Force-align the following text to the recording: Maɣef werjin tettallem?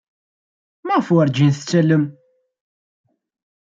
Maɣef 0.85 1.07
werjin 1.15 1.51
tettallem? 1.57 2.03